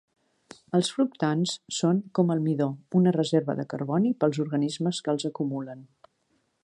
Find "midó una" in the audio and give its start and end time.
2.45-3.13